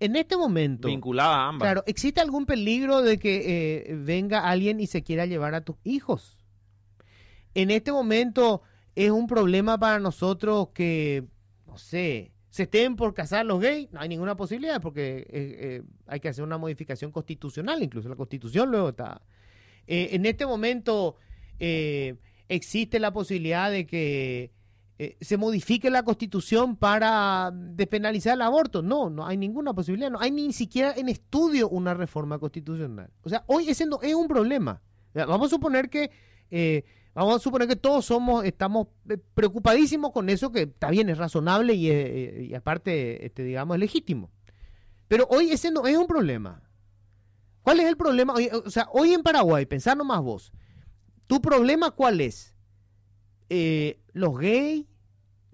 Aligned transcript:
En 0.00 0.14
este 0.14 0.36
momento, 0.36 0.86
Vinculada 0.88 1.36
a 1.36 1.48
ambas. 1.48 1.66
claro, 1.66 1.82
¿existe 1.86 2.20
algún 2.20 2.46
peligro 2.46 3.02
de 3.02 3.18
que 3.18 3.88
eh, 3.88 3.96
venga 3.96 4.48
alguien 4.48 4.78
y 4.78 4.86
se 4.86 5.02
quiera 5.02 5.26
llevar 5.26 5.54
a 5.54 5.62
tus 5.62 5.76
hijos? 5.82 6.44
En 7.54 7.70
este 7.72 7.90
momento 7.90 8.62
es 8.94 9.10
un 9.10 9.26
problema 9.26 9.76
para 9.76 9.98
nosotros 9.98 10.68
que, 10.72 11.24
no 11.66 11.78
sé, 11.78 12.32
se 12.50 12.64
estén 12.64 12.94
por 12.94 13.12
casar 13.12 13.44
los 13.44 13.60
gays, 13.60 13.90
no 13.90 14.00
hay 14.00 14.08
ninguna 14.08 14.36
posibilidad 14.36 14.80
porque 14.80 15.18
eh, 15.18 15.26
eh, 15.30 15.82
hay 16.06 16.20
que 16.20 16.28
hacer 16.28 16.44
una 16.44 16.58
modificación 16.58 17.10
constitucional, 17.10 17.82
incluso 17.82 18.08
la 18.08 18.16
constitución 18.16 18.70
luego 18.70 18.90
está. 18.90 19.20
En 19.90 20.26
este 20.26 20.44
momento 20.44 21.16
existe 21.58 23.00
la 23.00 23.10
posibilidad 23.10 23.70
de 23.70 23.86
que 23.86 24.52
eh, 25.00 25.16
se 25.20 25.36
modifique 25.36 25.90
la 25.90 26.02
constitución 26.02 26.74
para 26.74 27.52
despenalizar 27.54 28.34
el 28.34 28.42
aborto. 28.42 28.82
No, 28.82 29.08
no 29.10 29.24
hay 29.24 29.36
ninguna 29.36 29.72
posibilidad, 29.72 30.10
no 30.10 30.18
hay 30.20 30.32
ni 30.32 30.52
siquiera 30.52 30.92
en 30.96 31.08
estudio 31.08 31.68
una 31.68 31.94
reforma 31.94 32.40
constitucional. 32.40 33.08
O 33.22 33.28
sea, 33.28 33.44
hoy 33.46 33.68
ese 33.68 33.86
no 33.86 34.00
es 34.02 34.12
un 34.14 34.26
problema. 34.26 34.82
Vamos 35.14 35.46
a 35.46 35.50
suponer 35.50 35.88
que 35.88 36.10
eh, 36.50 36.84
vamos 37.14 37.36
a 37.36 37.38
suponer 37.38 37.68
que 37.68 37.76
todos 37.76 38.06
somos 38.06 38.44
estamos 38.44 38.88
eh, 39.08 39.18
preocupadísimos 39.34 40.10
con 40.10 40.28
eso 40.30 40.50
que 40.50 40.62
está 40.62 40.90
bien 40.90 41.08
es 41.08 41.18
razonable 41.18 41.74
y, 41.74 41.90
y 42.46 42.54
aparte 42.54 43.24
este 43.24 43.44
digamos 43.44 43.76
es 43.76 43.80
legítimo. 43.80 44.32
Pero 45.06 45.28
hoy 45.30 45.52
ese 45.52 45.70
no 45.70 45.86
es 45.86 45.96
un 45.96 46.08
problema. 46.08 46.60
¿Cuál 47.62 47.78
es 47.78 47.86
el 47.86 47.96
problema? 47.96 48.34
O 48.64 48.70
sea, 48.70 48.88
hoy 48.92 49.12
en 49.12 49.22
Paraguay, 49.22 49.64
pensar 49.64 49.96
nomás 49.96 50.22
vos, 50.22 50.52
¿tu 51.28 51.40
problema 51.40 51.92
cuál 51.92 52.20
es? 52.20 52.56
Los 54.12 54.36
gays, 54.38 54.87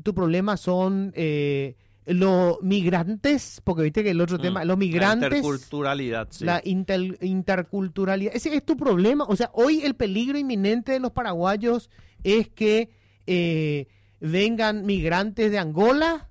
tu 0.05 0.15
problema 0.15 0.57
son 0.57 1.13
eh, 1.17 1.75
los 2.07 2.63
migrantes, 2.63 3.61
porque 3.65 3.83
viste 3.83 4.05
que 4.05 4.11
el 4.11 4.21
otro 4.21 4.39
Mm, 4.39 4.43
tema, 4.43 4.61
los 4.65 4.77
La 4.77 4.77
migrantes, 4.77 5.27
interculturalidad, 5.39 6.29
sí. 6.31 6.45
la 6.45 6.61
inter- 6.65 7.19
interculturalidad, 7.23 8.37
ese 8.37 8.55
es 8.55 8.65
tu 8.65 8.77
problema. 8.77 9.25
O 9.27 9.35
sea, 9.35 9.51
hoy 9.55 9.81
el 9.83 9.95
peligro 9.95 10.39
inminente 10.39 10.93
de 10.93 11.01
los 11.01 11.11
paraguayos 11.13 11.91
es 12.23 12.49
que 12.49 12.91
eh, 13.27 13.89
vengan 14.21 14.85
migrantes 14.87 15.51
de 15.51 15.59
Angola. 15.59 16.29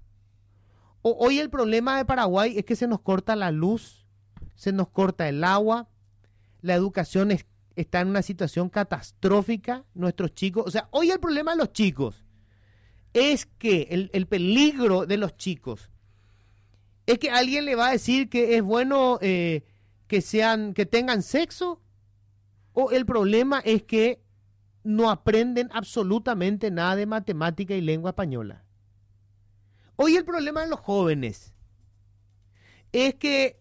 O 1.01 1.17
hoy 1.19 1.39
el 1.39 1.49
problema 1.49 1.97
de 1.97 2.05
Paraguay 2.05 2.57
es 2.57 2.63
que 2.65 2.75
se 2.77 2.87
nos 2.87 3.01
corta 3.01 3.35
la 3.35 3.51
luz, 3.51 4.05
se 4.55 4.71
nos 4.71 4.87
corta 4.89 5.27
el 5.27 5.43
agua, 5.43 5.89
la 6.61 6.75
educación 6.75 7.31
es- 7.31 7.45
está 7.75 7.99
en 8.01 8.07
una 8.09 8.21
situación 8.21 8.69
catastrófica, 8.69 9.83
nuestros 9.95 10.33
chicos, 10.33 10.63
o 10.67 10.71
sea, 10.71 10.87
hoy 10.91 11.09
el 11.11 11.19
problema 11.19 11.51
de 11.51 11.57
los 11.57 11.73
chicos 11.73 12.23
es 13.13 13.45
que 13.45 13.87
el, 13.91 14.09
el 14.13 14.27
peligro 14.27 15.05
de 15.05 15.17
los 15.17 15.37
chicos 15.37 15.89
es 17.05 17.19
que 17.19 17.29
alguien 17.29 17.65
le 17.65 17.75
va 17.75 17.89
a 17.89 17.91
decir 17.91 18.29
que 18.29 18.55
es 18.55 18.63
bueno 18.63 19.19
eh, 19.21 19.63
que 20.07 20.21
sean, 20.21 20.73
que 20.73 20.85
tengan 20.85 21.21
sexo, 21.21 21.81
o 22.73 22.91
el 22.91 23.05
problema 23.05 23.59
es 23.59 23.83
que 23.83 24.21
no 24.83 25.09
aprenden 25.09 25.69
absolutamente 25.73 26.71
nada 26.71 26.95
de 26.95 27.05
matemática 27.05 27.73
y 27.73 27.81
lengua 27.81 28.11
española. 28.11 28.63
Hoy 29.95 30.15
el 30.15 30.25
problema 30.25 30.61
de 30.61 30.69
los 30.69 30.79
jóvenes 30.79 31.53
es 32.91 33.15
que 33.15 33.59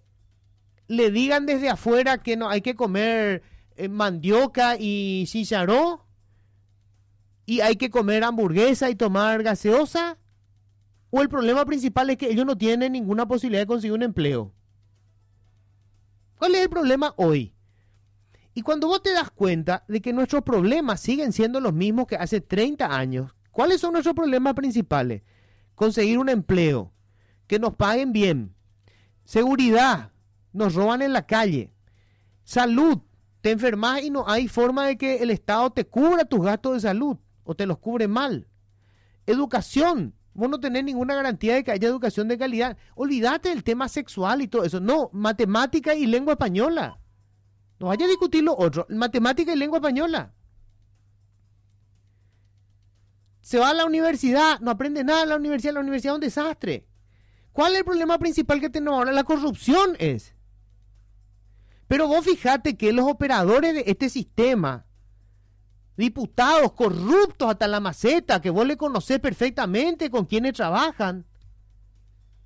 le 0.88 1.10
digan 1.10 1.46
desde 1.46 1.68
afuera 1.68 2.18
que 2.18 2.36
no 2.36 2.48
hay 2.48 2.60
que 2.60 2.74
comer 2.74 3.42
eh, 3.76 3.88
mandioca 3.88 4.76
y 4.78 5.24
chicharrón 5.26 6.00
y 7.46 7.60
hay 7.60 7.76
que 7.76 7.90
comer 7.90 8.24
hamburguesa 8.24 8.90
y 8.90 8.94
tomar 8.94 9.42
gaseosa 9.42 10.18
o 11.10 11.20
el 11.20 11.28
problema 11.28 11.64
principal 11.66 12.08
es 12.10 12.16
que 12.16 12.30
ellos 12.30 12.46
no 12.46 12.56
tienen 12.56 12.92
ninguna 12.92 13.26
posibilidad 13.26 13.62
de 13.62 13.66
conseguir 13.66 13.92
un 13.92 14.02
empleo. 14.02 14.54
¿Cuál 16.38 16.54
es 16.54 16.62
el 16.62 16.70
problema 16.70 17.12
hoy? 17.16 17.54
Y 18.54 18.62
cuando 18.62 18.86
vos 18.86 19.02
te 19.02 19.12
das 19.12 19.30
cuenta 19.30 19.84
de 19.88 20.00
que 20.00 20.12
nuestros 20.12 20.42
problemas 20.42 21.00
siguen 21.00 21.32
siendo 21.32 21.60
los 21.60 21.72
mismos 21.72 22.06
que 22.06 22.16
hace 22.16 22.40
30 22.40 22.96
años, 22.96 23.34
¿cuáles 23.50 23.80
son 23.80 23.92
nuestros 23.92 24.14
problemas 24.14 24.54
principales? 24.54 25.22
Conseguir 25.74 26.18
un 26.18 26.28
empleo, 26.28 26.92
que 27.46 27.58
nos 27.58 27.74
paguen 27.74 28.12
bien, 28.12 28.54
seguridad, 29.24 30.12
nos 30.52 30.74
roban 30.74 31.02
en 31.02 31.12
la 31.12 31.26
calle, 31.26 31.72
salud, 32.44 33.00
te 33.40 33.50
enfermas 33.50 34.02
y 34.02 34.10
no 34.10 34.28
hay 34.28 34.48
forma 34.48 34.86
de 34.86 34.96
que 34.96 35.16
el 35.16 35.30
Estado 35.30 35.70
te 35.70 35.86
cubra 35.86 36.24
tus 36.24 36.42
gastos 36.42 36.74
de 36.74 36.80
salud 36.80 37.18
o 37.44 37.54
te 37.54 37.66
los 37.66 37.78
cubre 37.78 38.08
mal. 38.08 38.48
Educación, 39.26 40.14
vos 40.34 40.48
no 40.48 40.60
tenés 40.60 40.84
ninguna 40.84 41.14
garantía 41.14 41.54
de 41.54 41.64
que 41.64 41.72
haya 41.72 41.88
educación 41.88 42.28
de 42.28 42.38
calidad. 42.38 42.76
Olvídate 42.94 43.50
del 43.50 43.64
tema 43.64 43.88
sexual 43.88 44.42
y 44.42 44.48
todo 44.48 44.64
eso. 44.64 44.80
No, 44.80 45.10
matemática 45.12 45.94
y 45.94 46.06
lengua 46.06 46.34
española. 46.34 47.00
No 47.78 47.88
vaya 47.88 48.06
a 48.06 48.08
discutir 48.08 48.44
lo 48.44 48.56
otro. 48.56 48.86
Matemática 48.88 49.52
y 49.52 49.56
lengua 49.56 49.78
española. 49.78 50.32
Se 53.40 53.58
va 53.58 53.70
a 53.70 53.74
la 53.74 53.84
universidad, 53.84 54.60
no 54.60 54.70
aprende 54.70 55.02
nada 55.02 55.24
en 55.24 55.28
la 55.30 55.36
universidad. 55.36 55.74
La 55.74 55.80
universidad 55.80 56.14
es 56.14 56.16
un 56.16 56.20
desastre. 56.20 56.86
¿Cuál 57.52 57.72
es 57.72 57.80
el 57.80 57.84
problema 57.84 58.18
principal 58.18 58.60
que 58.60 58.70
tenemos 58.70 58.98
ahora? 58.98 59.12
La 59.12 59.24
corrupción 59.24 59.96
es. 59.98 60.34
Pero 61.88 62.06
vos 62.06 62.24
fijate 62.24 62.76
que 62.76 62.92
los 62.92 63.06
operadores 63.06 63.74
de 63.74 63.84
este 63.86 64.08
sistema, 64.08 64.86
diputados 65.96 66.72
corruptos 66.72 67.48
hasta 67.50 67.68
la 67.68 67.80
maceta, 67.80 68.40
que 68.40 68.50
vos 68.50 68.66
le 68.66 68.76
conocés 68.76 69.18
perfectamente 69.20 70.10
con 70.10 70.24
quienes 70.26 70.54
trabajan, 70.54 71.26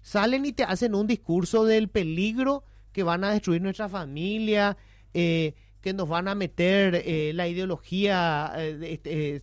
salen 0.00 0.44
y 0.46 0.52
te 0.52 0.62
hacen 0.64 0.94
un 0.94 1.06
discurso 1.06 1.64
del 1.64 1.88
peligro 1.88 2.64
que 2.92 3.02
van 3.02 3.24
a 3.24 3.30
destruir 3.30 3.60
nuestra 3.62 3.88
familia, 3.88 4.76
eh, 5.14 5.54
que 5.80 5.92
nos 5.92 6.08
van 6.08 6.28
a 6.28 6.34
meter 6.34 6.94
eh, 7.04 7.32
la 7.34 7.46
ideología 7.48 8.52
eh, 8.56 8.76
de- 8.76 8.92
este, 8.94 9.36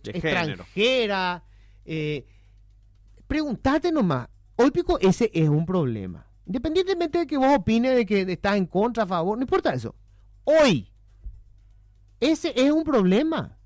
extranjera. 0.54 1.44
Preguntate 3.26 3.90
nomás, 3.90 4.28
hoy 4.56 4.70
pico 4.70 4.98
ese 5.00 5.30
es 5.32 5.48
un 5.48 5.64
problema. 5.64 6.26
Independientemente 6.46 7.18
de 7.20 7.26
que 7.26 7.38
vos 7.38 7.56
opines 7.56 7.94
de 7.96 8.04
que 8.04 8.20
estás 8.30 8.56
en 8.56 8.66
contra, 8.66 9.04
a 9.04 9.06
favor, 9.06 9.38
no 9.38 9.42
importa 9.42 9.72
eso. 9.72 9.94
Hoy, 10.44 10.90
ese 12.20 12.52
es 12.54 12.70
un 12.70 12.84
problema. 12.84 13.56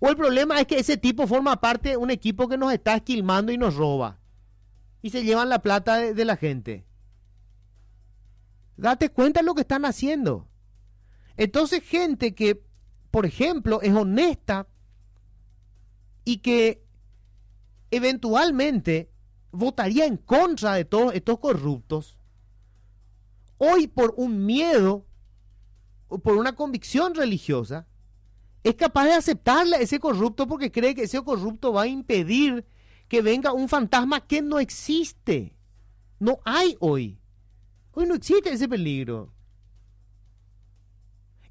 O 0.00 0.08
el 0.08 0.16
problema 0.16 0.58
es 0.60 0.66
que 0.66 0.78
ese 0.78 0.96
tipo 0.96 1.26
forma 1.26 1.60
parte 1.60 1.90
de 1.90 1.96
un 1.96 2.10
equipo 2.10 2.48
que 2.48 2.58
nos 2.58 2.72
está 2.72 2.96
esquilmando 2.96 3.52
y 3.52 3.58
nos 3.58 3.76
roba. 3.76 4.18
Y 5.02 5.10
se 5.10 5.22
llevan 5.22 5.48
la 5.48 5.60
plata 5.60 5.96
de, 5.96 6.14
de 6.14 6.24
la 6.24 6.36
gente. 6.36 6.86
Date 8.76 9.10
cuenta 9.10 9.40
de 9.40 9.46
lo 9.46 9.54
que 9.54 9.60
están 9.60 9.84
haciendo. 9.84 10.48
Entonces, 11.36 11.82
gente 11.82 12.34
que, 12.34 12.64
por 13.10 13.26
ejemplo, 13.26 13.80
es 13.82 13.94
honesta 13.94 14.66
y 16.24 16.38
que 16.38 16.82
eventualmente 17.90 19.10
votaría 19.52 20.06
en 20.06 20.16
contra 20.16 20.74
de 20.74 20.84
todos 20.84 21.14
estos 21.14 21.38
corruptos, 21.38 22.18
hoy 23.58 23.86
por 23.86 24.14
un 24.16 24.46
miedo 24.46 25.06
o 26.08 26.18
por 26.18 26.36
una 26.36 26.54
convicción 26.54 27.14
religiosa, 27.14 27.86
es 28.62 28.74
capaz 28.74 29.04
de 29.06 29.12
aceptarle 29.14 29.82
ese 29.82 29.98
corrupto 29.98 30.46
porque 30.46 30.70
cree 30.70 30.94
que 30.94 31.04
ese 31.04 31.22
corrupto 31.22 31.72
va 31.72 31.82
a 31.82 31.86
impedir 31.86 32.64
que 33.08 33.22
venga 33.22 33.52
un 33.52 33.68
fantasma 33.68 34.20
que 34.26 34.42
no 34.42 34.58
existe. 34.58 35.56
No 36.18 36.40
hay 36.44 36.76
hoy. 36.80 37.18
Hoy 37.92 38.06
no 38.06 38.14
existe 38.14 38.52
ese 38.52 38.68
peligro. 38.68 39.32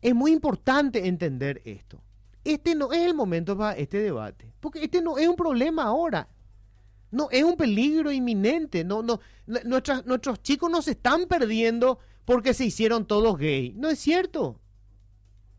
Es 0.02 0.16
muy 0.16 0.32
importante 0.32 1.08
entender 1.08 1.62
esto. 1.66 2.02
Este 2.44 2.74
no 2.76 2.94
es 2.94 3.06
el 3.06 3.14
momento 3.14 3.58
para 3.58 3.74
este 3.78 3.98
debate, 4.00 4.54
porque 4.60 4.84
este 4.84 5.02
no 5.02 5.18
es 5.18 5.28
un 5.28 5.36
problema 5.36 5.84
ahora. 5.84 6.30
No 7.12 7.28
es 7.32 7.44
un 7.44 7.58
peligro 7.58 8.12
inminente. 8.12 8.84
No, 8.84 9.02
no, 9.04 9.20
nuestras- 9.66 10.06
nuestros 10.06 10.42
chicos 10.42 10.70
no 10.72 10.82
se 10.82 10.92
están 10.92 11.26
perdiendo 11.26 12.00
porque 12.24 12.54
se 12.54 12.66
hicieron 12.66 13.06
todos 13.06 13.38
gay. 13.38 13.74
No 13.76 13.90
es 13.90 14.00
cierto. 14.00 14.62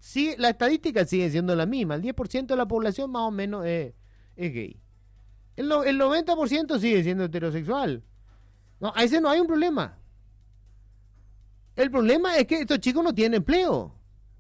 Sí, 0.00 0.34
la 0.38 0.48
estadística 0.48 1.04
sigue 1.04 1.30
siendo 1.30 1.54
la 1.54 1.66
misma. 1.66 1.94
El 1.94 2.02
10% 2.02 2.46
de 2.46 2.56
la 2.56 2.66
población 2.66 3.12
más 3.12 3.22
o 3.22 3.30
menos 3.30 3.64
es, 3.66 3.94
gay. 4.34 4.80
El, 5.56 5.70
el 5.70 6.00
90% 6.00 6.78
sigue 6.80 7.04
siendo 7.04 7.24
heterosexual. 7.24 8.02
No, 8.80 8.92
a 8.96 9.04
ese 9.04 9.20
no 9.20 9.28
hay 9.28 9.40
un 9.40 9.46
problema. 9.46 9.98
El 11.76 11.90
problema 11.90 12.36
es 12.38 12.46
que 12.46 12.60
estos 12.60 12.80
chicos 12.80 13.04
no 13.04 13.14
tienen 13.14 13.38
empleo. 13.38 13.94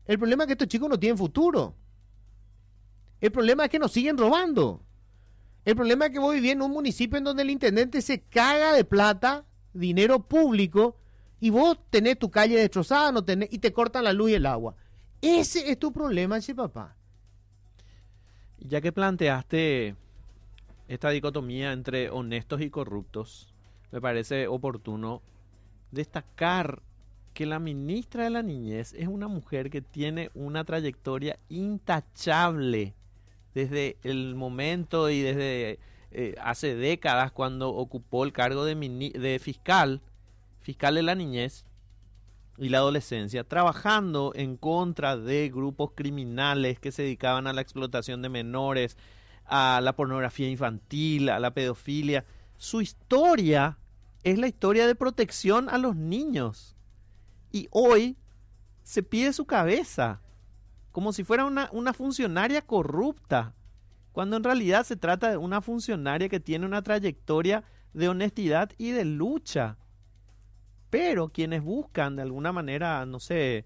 El 0.06 0.18
problema 0.18 0.44
es 0.44 0.46
que 0.48 0.52
estos 0.54 0.68
chicos 0.68 0.88
no 0.88 0.98
tienen 0.98 1.18
futuro. 1.18 1.76
El 3.20 3.30
problema 3.30 3.64
es 3.64 3.70
que 3.70 3.78
nos 3.78 3.92
siguen 3.92 4.16
robando. 4.16 4.82
El 5.66 5.76
problema 5.76 6.06
es 6.06 6.12
que 6.12 6.18
vos 6.18 6.34
vivís 6.34 6.52
en 6.52 6.62
un 6.62 6.70
municipio 6.70 7.18
en 7.18 7.24
donde 7.24 7.42
el 7.42 7.50
intendente 7.50 8.00
se 8.00 8.22
caga 8.22 8.72
de 8.72 8.84
plata, 8.84 9.44
dinero 9.74 10.26
público, 10.26 10.96
y 11.38 11.50
vos 11.50 11.78
tenés 11.90 12.18
tu 12.18 12.30
calle 12.30 12.56
destrozada 12.56 13.12
no 13.12 13.24
tenés, 13.24 13.50
y 13.52 13.58
te 13.58 13.72
cortan 13.72 14.04
la 14.04 14.14
luz 14.14 14.30
y 14.30 14.34
el 14.34 14.46
agua. 14.46 14.74
Ese 15.20 15.70
es 15.70 15.78
tu 15.78 15.92
problema, 15.92 16.38
ese 16.38 16.54
papá. 16.54 16.96
Ya 18.58 18.80
que 18.80 18.92
planteaste 18.92 19.96
esta 20.88 21.10
dicotomía 21.10 21.72
entre 21.72 22.10
honestos 22.10 22.60
y 22.60 22.70
corruptos, 22.70 23.54
me 23.92 24.00
parece 24.00 24.46
oportuno 24.48 25.22
destacar 25.90 26.82
que 27.34 27.46
la 27.46 27.58
ministra 27.58 28.24
de 28.24 28.30
la 28.30 28.42
Niñez 28.42 28.92
es 28.94 29.08
una 29.08 29.28
mujer 29.28 29.70
que 29.70 29.82
tiene 29.82 30.30
una 30.34 30.64
trayectoria 30.64 31.38
intachable 31.48 32.94
desde 33.54 33.98
el 34.02 34.34
momento 34.34 35.10
y 35.10 35.20
desde 35.20 35.78
eh, 36.12 36.34
hace 36.40 36.74
décadas 36.74 37.30
cuando 37.32 37.70
ocupó 37.70 38.24
el 38.24 38.32
cargo 38.32 38.64
de, 38.64 38.74
de 38.74 39.38
fiscal, 39.38 40.00
fiscal 40.60 40.94
de 40.96 41.02
la 41.02 41.14
niñez 41.14 41.64
y 42.60 42.68
la 42.68 42.78
adolescencia, 42.78 43.42
trabajando 43.42 44.32
en 44.34 44.58
contra 44.58 45.16
de 45.16 45.48
grupos 45.48 45.92
criminales 45.94 46.78
que 46.78 46.92
se 46.92 47.02
dedicaban 47.02 47.46
a 47.46 47.54
la 47.54 47.62
explotación 47.62 48.20
de 48.20 48.28
menores, 48.28 48.98
a 49.46 49.80
la 49.82 49.96
pornografía 49.96 50.46
infantil, 50.46 51.30
a 51.30 51.38
la 51.40 51.54
pedofilia. 51.54 52.26
Su 52.58 52.82
historia 52.82 53.78
es 54.24 54.38
la 54.38 54.46
historia 54.46 54.86
de 54.86 54.94
protección 54.94 55.70
a 55.70 55.78
los 55.78 55.96
niños. 55.96 56.76
Y 57.50 57.66
hoy 57.70 58.18
se 58.82 59.02
pide 59.02 59.32
su 59.32 59.46
cabeza, 59.46 60.20
como 60.92 61.14
si 61.14 61.24
fuera 61.24 61.46
una, 61.46 61.70
una 61.72 61.94
funcionaria 61.94 62.60
corrupta, 62.60 63.54
cuando 64.12 64.36
en 64.36 64.44
realidad 64.44 64.84
se 64.84 64.96
trata 64.96 65.30
de 65.30 65.38
una 65.38 65.62
funcionaria 65.62 66.28
que 66.28 66.40
tiene 66.40 66.66
una 66.66 66.82
trayectoria 66.82 67.64
de 67.94 68.10
honestidad 68.10 68.70
y 68.76 68.90
de 68.90 69.06
lucha. 69.06 69.78
Pero 70.90 71.28
quienes 71.28 71.62
buscan 71.62 72.16
de 72.16 72.22
alguna 72.22 72.52
manera, 72.52 73.06
no 73.06 73.20
sé, 73.20 73.64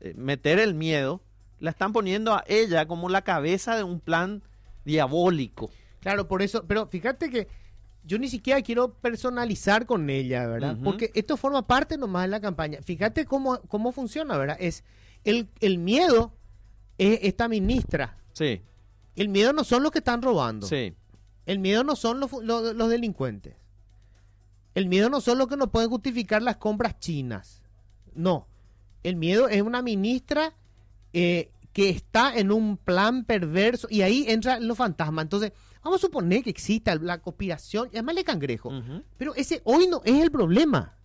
eh, 0.00 0.14
meter 0.16 0.58
el 0.58 0.74
miedo, 0.74 1.22
la 1.58 1.70
están 1.70 1.92
poniendo 1.92 2.34
a 2.34 2.44
ella 2.46 2.86
como 2.86 3.08
la 3.08 3.22
cabeza 3.22 3.76
de 3.76 3.82
un 3.82 4.00
plan 4.00 4.42
diabólico. 4.84 5.70
Claro, 6.00 6.28
por 6.28 6.42
eso, 6.42 6.64
pero 6.66 6.86
fíjate 6.86 7.30
que 7.30 7.48
yo 8.04 8.18
ni 8.18 8.28
siquiera 8.28 8.62
quiero 8.62 8.94
personalizar 8.94 9.86
con 9.86 10.08
ella, 10.08 10.46
¿verdad? 10.46 10.76
Porque 10.84 11.10
esto 11.14 11.36
forma 11.36 11.66
parte 11.66 11.98
nomás 11.98 12.22
de 12.24 12.28
la 12.28 12.40
campaña. 12.40 12.78
Fíjate 12.82 13.24
cómo, 13.24 13.60
cómo 13.62 13.90
funciona, 13.90 14.38
¿verdad? 14.38 14.56
Es 14.60 14.84
el, 15.24 15.48
el 15.60 15.78
miedo 15.78 16.32
es 16.98 17.18
esta 17.22 17.48
ministra. 17.48 18.16
Sí. 18.32 18.62
El 19.16 19.28
miedo 19.28 19.52
no 19.52 19.64
son 19.64 19.82
los 19.82 19.90
que 19.90 19.98
están 19.98 20.22
robando. 20.22 20.66
Sí. 20.66 20.94
El 21.46 21.58
miedo 21.58 21.84
no 21.84 21.96
son 21.96 22.20
los, 22.20 22.30
los, 22.32 22.90
delincuentes. 22.90 23.54
El 24.76 24.86
miedo 24.86 25.10
no 25.10 25.20
son 25.20 25.38
los 25.38 25.48
que 25.48 25.56
no 25.56 25.72
pueden 25.72 25.90
justificar 25.90 26.40
las 26.40 26.58
compras 26.58 27.00
chinas. 27.00 27.64
No. 28.14 28.46
El 29.02 29.16
miedo 29.16 29.48
es 29.48 29.62
una 29.62 29.82
ministra 29.82 30.54
eh, 31.12 31.50
que 31.72 31.88
está 31.88 32.36
en 32.36 32.52
un 32.52 32.76
plan 32.76 33.24
perverso 33.24 33.88
y 33.90 34.02
ahí 34.02 34.26
entra 34.28 34.60
los 34.60 34.78
fantasmas. 34.78 35.24
Entonces, 35.24 35.52
Vamos 35.86 36.00
a 36.00 36.06
suponer 36.08 36.42
que 36.42 36.50
exista 36.50 36.96
la 36.96 37.22
conspiración, 37.22 37.88
además 37.92 38.16
le 38.16 38.24
cangrejo. 38.24 38.72
Pero 39.18 39.36
ese 39.36 39.62
hoy 39.62 39.86
no 39.86 40.02
es 40.04 40.20
el 40.20 40.32
problema. 40.32 40.96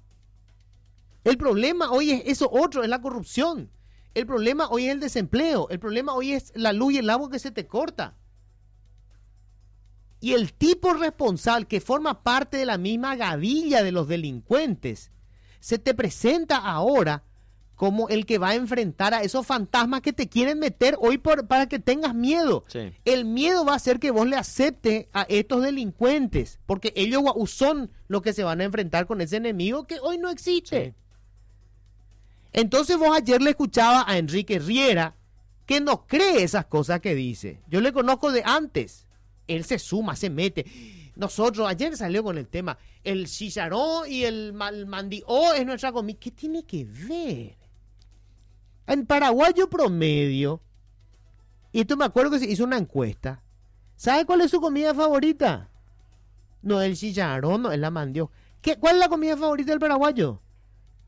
El 1.24 1.38
problema 1.38 1.92
hoy 1.92 2.10
es 2.10 2.24
eso 2.26 2.50
otro, 2.52 2.82
es 2.82 2.90
la 2.90 3.00
corrupción. 3.00 3.70
El 4.16 4.26
problema 4.26 4.70
hoy 4.70 4.88
es 4.88 4.94
el 4.94 5.00
desempleo. 5.00 5.70
El 5.70 5.80
problema 5.80 6.16
hoy 6.16 6.32
es 6.32 6.52
la 6.56 6.74
luz 6.74 6.94
y 6.94 6.98
el 6.98 7.12
agua 7.12 7.30
que 7.30 7.38
se 7.38 7.52
te 7.52 7.68
corta. 7.68 8.18
Y 10.22 10.34
el 10.34 10.54
tipo 10.54 10.94
responsable 10.94 11.66
que 11.66 11.82
forma 11.82 12.24
parte 12.24 12.58
de 12.58 12.66
la 12.66 12.78
misma 12.78 13.16
gavilla 13.16 13.84
de 13.84 13.92
los 13.92 14.08
delincuentes 14.08 15.12
se 15.60 15.80
te 15.80 15.94
presenta 15.94 16.58
ahora 16.58 17.24
como 17.76 18.10
el 18.10 18.28
que 18.28 18.38
va 18.38 18.50
a 18.50 18.56
enfrentar 18.56 19.16
a 19.16 19.24
esos 19.24 19.48
fantasmas 19.48 20.02
que 20.02 20.14
te 20.14 20.30
quieren 20.30 20.60
meter 20.60 20.96
hoy 21.00 21.18
por, 21.18 21.48
para 21.48 21.68
que 21.68 21.80
tengas 21.80 22.14
miedo. 22.14 22.64
El 23.06 23.26
miedo 23.26 23.66
va 23.66 23.74
a 23.74 23.78
hacer 23.78 24.00
que 24.00 24.12
vos 24.12 24.28
le 24.28 24.36
aceptes 24.36 25.08
a 25.14 25.24
estos 25.24 25.64
delincuentes, 25.64 26.60
porque 26.68 26.94
ellos 26.96 27.24
son 27.50 27.90
los 28.08 28.22
que 28.22 28.34
se 28.34 28.44
van 28.44 28.62
a 28.62 28.66
enfrentar 28.66 29.08
con 29.08 29.20
ese 29.20 29.38
enemigo 29.38 29.88
que 29.88 30.00
hoy 30.00 30.20
no 30.20 30.30
existe. 30.30 30.94
Entonces 32.54 33.00
vos 33.00 33.18
ayer 33.18 33.42
le 33.42 33.50
escuchaba 33.50 34.06
a 34.08 34.20
Enrique 34.20 34.60
Riera 34.60 35.16
que 35.66 35.82
no 35.82 36.06
cree 36.06 36.44
esas 36.44 36.66
cosas 36.66 37.00
que 37.00 37.16
dice. 37.16 37.62
Yo 37.68 37.82
le 37.82 37.94
conozco 37.94 38.32
de 38.32 38.44
antes. 38.46 39.08
Él 39.56 39.64
se 39.66 39.80
suma, 39.80 40.16
se 40.16 40.30
mete. 40.30 40.66
Nosotros, 41.16 41.68
ayer 41.68 41.96
salió 41.98 42.24
con 42.24 42.38
el 42.38 42.48
tema, 42.48 42.78
el 43.04 43.28
chicharrón 43.28 44.10
y 44.10 44.24
el, 44.24 44.56
el 44.74 44.86
mandió 44.86 45.54
es 45.54 45.66
nuestra 45.66 45.92
comida. 45.92 46.18
¿Qué 46.20 46.32
tiene 46.32 46.64
que 46.64 46.86
ver? 46.86 47.58
En 48.88 49.06
paraguayo 49.06 49.70
promedio, 49.70 50.62
y 51.72 51.82
esto 51.82 51.96
me 51.96 52.06
acuerdo 52.06 52.32
que 52.32 52.40
se 52.40 52.50
hizo 52.50 52.64
una 52.64 52.78
encuesta, 52.78 53.42
¿sabe 53.96 54.26
cuál 54.26 54.42
es 54.42 54.52
su 54.52 54.60
comida 54.60 54.94
favorita? 54.94 55.70
No 56.62 56.82
el 56.82 56.96
chicharrón, 56.96 57.64
no 57.64 57.72
es 57.72 57.80
la 57.80 57.92
mandioca. 57.92 58.34
¿Qué, 58.62 58.78
¿Cuál 58.78 58.96
es 58.96 59.00
la 59.00 59.10
comida 59.10 59.36
favorita 59.36 59.72
del 59.72 59.80
paraguayo? 59.80 60.42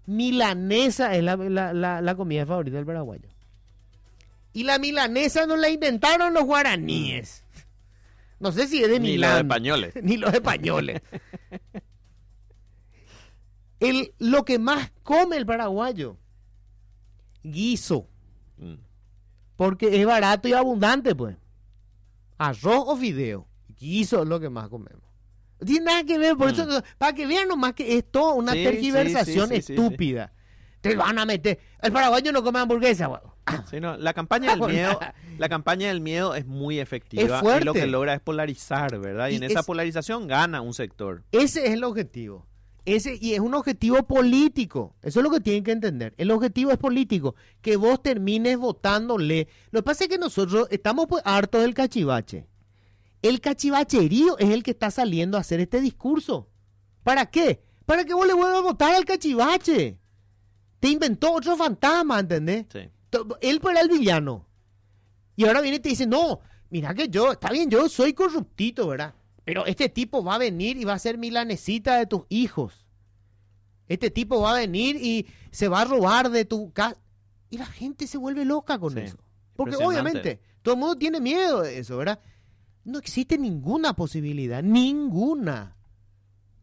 Milanesa 0.06 1.16
es 1.16 1.24
la, 1.24 2.16
comida 2.16 2.46
favorita 2.46 2.78
del 2.78 2.86
paraguayo. 2.86 3.30
Y 4.52 4.64
la 4.64 4.80
milanesa 4.80 5.46
no 5.46 5.56
la 5.56 5.70
inventaron 5.70 6.34
los 6.34 6.44
guaraníes. 6.46 7.43
No 8.40 8.52
sé 8.52 8.68
si 8.68 8.84
es 8.84 8.90
de 8.90 9.00
Ni 9.00 9.18
los 9.18 9.32
españoles. 9.32 9.94
Ni 10.02 10.18
los 10.18 10.34
españoles. 10.34 11.02
el, 13.80 14.14
lo 14.20 14.46
que 14.46 14.60
más 14.60 14.92
come 15.04 15.38
el 15.38 15.46
paraguayo 15.46 16.18
guiso. 17.44 18.08
Mm. 18.58 18.76
Porque 19.56 20.00
es 20.02 20.06
barato 20.06 20.48
y 20.48 20.54
abundante, 20.54 21.16
pues. 21.16 21.38
Arroz 22.38 22.84
o 22.88 22.98
fideo. 22.98 23.48
Guiso 23.78 24.24
es 24.24 24.28
lo 24.28 24.40
que 24.40 24.50
más 24.50 24.70
comemos. 24.70 25.04
No 25.60 25.68
tiene 25.68 25.86
nada 25.86 26.04
que 26.04 26.18
ver, 26.18 26.36
por 26.36 26.50
eso, 26.50 26.66
mm. 26.66 26.84
para 26.98 27.14
que 27.14 27.28
vean 27.28 27.48
nomás 27.48 27.74
que 27.74 27.98
es 27.98 28.10
toda 28.10 28.34
una 28.34 28.54
tergiversación 28.54 29.52
estúpida. 29.52 30.34
Te 30.82 30.96
van 30.96 31.20
a 31.20 31.26
meter. 31.26 31.60
El 31.82 31.92
paraguayo 31.92 32.32
no 32.32 32.44
come 32.44 32.60
hamburguesa, 32.60 33.08
la 34.00 34.14
campaña 34.14 34.56
del 34.56 34.62
miedo, 34.70 35.00
la 35.38 35.50
campaña 35.50 35.88
del 35.88 36.02
miedo 36.02 36.36
es 36.36 36.46
muy 36.46 36.80
efectiva 36.80 37.42
y 37.60 37.64
lo 37.64 37.74
que 37.74 37.88
logra 37.88 38.14
es 38.14 38.22
polarizar, 38.22 39.00
¿verdad? 39.00 39.30
Y, 39.30 39.36
en 39.36 39.44
esa 39.44 39.64
polarización 39.64 40.28
gana 40.28 40.62
un 40.62 40.74
sector. 40.74 41.24
Ese 41.32 41.66
es 41.66 41.72
el 41.72 41.84
objetivo. 41.84 42.48
Ese, 42.86 43.18
y 43.22 43.34
es 43.34 43.40
un 43.40 43.54
objetivo 43.54 44.04
político. 44.04 44.96
Eso 45.02 45.20
es 45.20 45.24
lo 45.24 45.32
que 45.32 45.40
tienen 45.40 45.64
que 45.64 45.72
entender. 45.72 46.14
El 46.18 46.32
objetivo 46.32 46.72
es 46.72 46.78
político. 46.78 47.36
Que 47.62 47.78
vos 47.78 48.02
termines 48.04 48.58
votándole. 48.58 49.48
Lo 49.72 49.80
que 49.80 49.84
pasa 49.84 50.04
es 50.04 50.10
que 50.10 50.18
nosotros 50.18 50.68
estamos 50.70 51.08
pues 51.08 51.24
hartos 51.26 51.62
del 51.62 51.74
cachivache. 51.74 52.46
El 53.22 53.40
cachivacherío 53.40 54.38
es 54.38 54.50
el 54.50 54.64
que 54.64 54.72
está 54.72 54.92
saliendo 54.92 55.38
a 55.38 55.42
hacer 55.42 55.62
este 55.62 55.80
discurso. 55.80 56.50
¿Para 57.04 57.28
qué? 57.28 57.64
Para 57.86 58.04
que 58.04 58.14
vos 58.14 58.28
le 58.28 58.34
vuelvas 58.34 58.60
a 58.60 58.62
votar 58.62 58.94
al 58.94 59.06
cachivache. 59.06 59.98
Te 60.82 60.90
inventó 60.90 61.32
otro 61.32 61.56
fantasma, 61.56 62.20
¿entendés? 62.20 62.66
Sí. 62.70 62.90
Él 63.42 63.62
era 63.64 63.82
el 63.82 63.90
villano. 63.90 64.46
Y 65.36 65.46
ahora 65.46 65.62
viene 65.62 65.78
y 65.78 65.80
te 65.80 65.90
dice, 65.90 66.06
no, 66.06 66.40
mira 66.70 66.94
que 66.94 67.10
yo, 67.10 67.32
está 67.32 67.50
bien, 67.50 67.70
yo 67.70 67.90
soy 67.90 68.14
corruptito, 68.14 68.88
¿verdad? 68.88 69.14
Pero 69.44 69.66
este 69.66 69.90
tipo 69.90 70.24
va 70.24 70.36
a 70.36 70.40
venir 70.40 70.78
y 70.78 70.86
va 70.86 70.94
a 70.94 71.00
ser 71.00 71.18
milanesita 71.18 71.98
de 71.98 72.06
tus 72.06 72.24
hijos. 72.30 72.86
Este 73.88 74.10
tipo 74.10 74.42
va 74.42 74.52
a 74.52 74.60
venir 74.60 74.96
y 74.96 75.28
se 75.52 75.68
va 75.68 75.82
a 75.82 75.86
robar 75.86 76.30
de 76.30 76.46
tu 76.46 76.72
casa. 76.72 76.98
Y 77.50 77.58
la 77.58 77.66
gente 77.66 78.08
se 78.08 78.18
vuelve 78.18 78.46
loca 78.46 78.80
con 78.80 78.98
eso. 78.98 79.18
Porque 79.56 79.76
obviamente 79.76 80.40
todo 80.62 80.76
el 80.76 80.80
mundo 80.80 80.96
tiene 80.96 81.20
miedo 81.20 81.62
de 81.62 81.80
eso, 81.80 81.98
¿verdad? 81.98 82.20
No 82.86 83.00
existe 83.00 83.38
ninguna 83.38 83.94
posibilidad, 83.94 84.64
ninguna. 84.64 85.76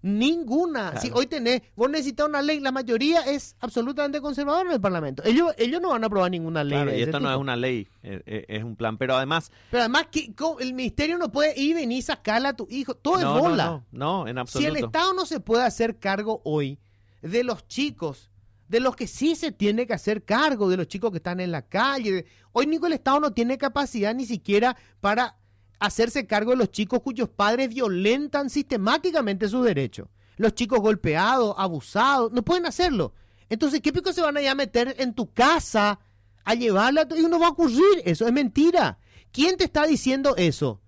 Ninguna. 0.02 0.98
Si 1.00 1.10
hoy 1.12 1.26
tenés, 1.26 1.62
vos 1.76 1.90
necesitas 1.90 2.26
una 2.28 2.40
ley, 2.40 2.60
la 2.60 2.72
mayoría 2.72 3.20
es 3.22 3.56
absolutamente 3.60 4.20
conservadora 4.20 4.68
en 4.68 4.74
el 4.74 4.80
Parlamento. 4.80 5.22
Ellos, 5.24 5.52
ellos 5.58 5.80
no 5.80 5.90
van 5.90 6.02
a 6.02 6.06
aprobar 6.06 6.30
ninguna 6.30 6.64
ley. 6.64 6.78
Claro, 6.78 6.96
y 6.96 7.02
esto 7.02 7.20
no 7.20 7.30
es 7.30 7.36
una 7.36 7.56
ley, 7.56 7.86
eh, 8.02 8.22
eh, 8.24 8.44
es, 8.48 8.64
un 8.64 8.76
plan. 8.76 8.96
Pero 8.96 9.16
además. 9.16 9.52
Pero 9.70 9.82
además, 9.82 10.06
que 10.10 10.32
el 10.60 10.74
ministerio 10.74 11.18
no 11.18 11.30
puede 11.30 11.58
ir, 11.60 11.74
venir 11.74 11.98
y 11.98 12.02
sacarle 12.02 12.48
a 12.48 12.54
tu 12.54 12.66
hijo. 12.70 12.94
Todo 12.94 13.18
es 13.18 13.26
bola. 13.26 13.66
No, 13.66 13.86
no, 13.92 14.28
en 14.28 14.38
absoluto. 14.38 14.72
Si 14.72 14.78
el 14.78 14.84
Estado 14.84 15.12
no 15.12 15.26
se 15.26 15.40
puede 15.40 15.64
hacer 15.64 15.98
cargo 15.98 16.40
hoy 16.44 16.78
de 17.22 17.44
los 17.44 17.66
chicos, 17.68 18.30
de 18.70 18.78
los 18.78 18.94
que 18.94 19.08
sí 19.08 19.34
se 19.34 19.50
tiene 19.50 19.84
que 19.84 19.94
hacer 19.94 20.24
cargo, 20.24 20.68
de 20.68 20.76
los 20.76 20.86
chicos 20.86 21.10
que 21.10 21.16
están 21.16 21.40
en 21.40 21.50
la 21.50 21.62
calle. 21.62 22.24
Hoy 22.52 22.68
ni 22.68 22.76
el 22.76 22.92
Estado 22.92 23.18
no 23.18 23.32
tiene 23.32 23.58
capacidad 23.58 24.14
ni 24.14 24.26
siquiera 24.26 24.76
para 25.00 25.39
hacerse 25.80 26.26
cargo 26.26 26.52
de 26.52 26.58
los 26.58 26.70
chicos 26.70 27.00
cuyos 27.02 27.28
padres 27.28 27.70
violentan 27.70 28.50
sistemáticamente 28.50 29.48
sus 29.48 29.64
derechos. 29.64 30.08
Los 30.36 30.54
chicos 30.54 30.80
golpeados, 30.80 31.54
abusados, 31.58 32.30
no 32.32 32.42
pueden 32.42 32.66
hacerlo. 32.66 33.14
Entonces, 33.48 33.80
¿qué 33.80 33.92
pico 33.92 34.12
se 34.12 34.20
van 34.20 34.36
a 34.36 34.42
ir 34.42 34.48
a 34.48 34.54
meter 34.54 34.94
en 34.98 35.14
tu 35.14 35.32
casa 35.32 35.98
a 36.44 36.54
llevarla? 36.54 37.08
Y 37.16 37.22
no 37.22 37.40
va 37.40 37.48
a 37.48 37.50
ocurrir. 37.50 38.02
Eso 38.04 38.26
es 38.26 38.32
mentira. 38.32 38.98
¿Quién 39.32 39.56
te 39.56 39.64
está 39.64 39.86
diciendo 39.86 40.36
eso? 40.36 40.80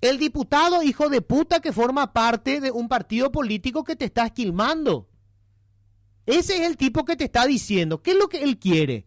El 0.00 0.18
diputado 0.18 0.82
hijo 0.82 1.08
de 1.08 1.22
puta 1.22 1.60
que 1.60 1.72
forma 1.72 2.12
parte 2.12 2.60
de 2.60 2.70
un 2.70 2.88
partido 2.88 3.32
político 3.32 3.82
que 3.82 3.96
te 3.96 4.04
está 4.04 4.26
esquilmando. 4.26 5.08
Ese 6.26 6.56
es 6.56 6.60
el 6.62 6.76
tipo 6.76 7.04
que 7.04 7.16
te 7.16 7.24
está 7.24 7.46
diciendo. 7.46 8.02
¿Qué 8.02 8.12
es 8.12 8.16
lo 8.18 8.28
que 8.28 8.42
él 8.42 8.58
quiere? 8.58 9.06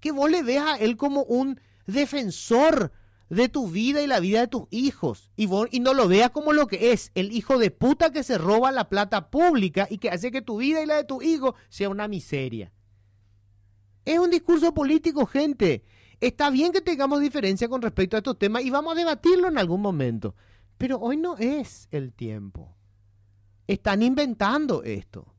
Que 0.00 0.12
vos 0.12 0.30
le 0.30 0.42
veas 0.42 0.66
a 0.66 0.76
él 0.76 0.96
como 0.96 1.22
un 1.24 1.60
defensor 1.86 2.92
de 3.30 3.48
tu 3.48 3.68
vida 3.68 4.02
y 4.02 4.06
la 4.06 4.20
vida 4.20 4.40
de 4.40 4.48
tus 4.48 4.64
hijos. 4.70 5.30
Y, 5.36 5.46
no 5.80 5.94
lo 5.94 6.08
veas 6.08 6.30
como 6.30 6.52
lo 6.52 6.66
que 6.66 6.92
es, 6.92 7.10
el 7.14 7.32
hijo 7.32 7.58
de 7.58 7.70
puta 7.70 8.10
que 8.10 8.22
se 8.22 8.38
roba 8.38 8.72
la 8.72 8.88
plata 8.88 9.30
pública 9.30 9.86
y 9.90 9.98
que 9.98 10.10
hace 10.10 10.30
que 10.30 10.42
tu 10.42 10.58
vida 10.58 10.82
y 10.82 10.86
la 10.86 10.96
de 10.96 11.04
tu 11.04 11.22
hijo 11.22 11.54
sea 11.68 11.88
una 11.88 12.08
miseria. 12.08 12.72
Es 14.04 14.18
un 14.18 14.30
discurso 14.30 14.72
político, 14.72 15.26
gente. 15.26 15.84
Está 16.20 16.50
bien 16.50 16.72
que 16.72 16.80
tengamos 16.80 17.20
diferencia 17.20 17.68
con 17.68 17.82
respecto 17.82 18.16
a 18.16 18.18
estos 18.18 18.38
temas 18.38 18.64
y 18.64 18.70
vamos 18.70 18.92
a 18.92 18.98
debatirlo 18.98 19.48
en 19.48 19.58
algún 19.58 19.82
momento. 19.82 20.34
Pero 20.78 20.98
hoy 20.98 21.16
no 21.16 21.36
es 21.36 21.88
el 21.90 22.12
tiempo. 22.12 22.74
Están 23.66 24.02
inventando 24.02 24.82
esto. 24.82 25.34